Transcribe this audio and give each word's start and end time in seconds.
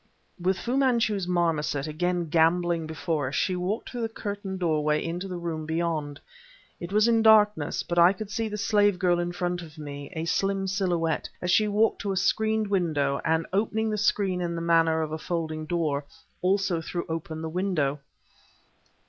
With 0.39 0.57
Fu 0.57 0.77
Manchu's 0.77 1.27
marmoset 1.27 1.85
again 1.85 2.27
gamboling 2.27 2.87
before 2.87 3.27
us, 3.27 3.35
she 3.35 3.55
walked 3.55 3.91
through 3.91 4.01
the 4.01 4.09
curtained 4.09 4.57
doorway 4.57 5.05
into 5.05 5.27
the 5.27 5.37
room 5.37 5.67
beyond. 5.67 6.19
It 6.79 6.91
was 6.91 7.07
in 7.07 7.21
darkness, 7.21 7.83
but 7.83 7.99
I 7.99 8.11
could 8.11 8.31
see 8.31 8.49
the 8.49 8.57
slave 8.57 8.97
girl 8.97 9.19
in 9.19 9.31
front 9.31 9.61
of 9.61 9.77
me, 9.77 10.09
a 10.15 10.25
slim 10.25 10.65
silhouette, 10.65 11.29
as 11.39 11.51
she 11.51 11.67
walked 11.67 12.01
to 12.01 12.11
a 12.11 12.17
screened 12.17 12.65
window, 12.67 13.21
and, 13.23 13.45
opening 13.53 13.91
the 13.91 13.95
screen 13.99 14.41
in 14.41 14.55
the 14.55 14.59
manner 14.59 15.03
of 15.03 15.11
a 15.11 15.19
folding 15.19 15.67
door, 15.67 16.05
also 16.41 16.81
threw 16.81 17.05
up 17.05 17.27
the 17.29 17.47
window. 17.47 17.99